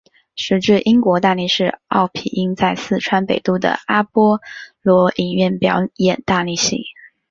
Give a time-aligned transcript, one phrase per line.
[0.35, 4.41] 时值英国大力士奥皮音在四川北路的阿波
[4.81, 6.85] 罗影院表演大力戏。